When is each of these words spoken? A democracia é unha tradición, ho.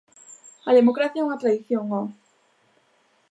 A 0.69 0.71
democracia 0.79 1.21
é 1.21 1.25
unha 1.27 1.41
tradición, 1.41 1.83
ho. 1.93 2.01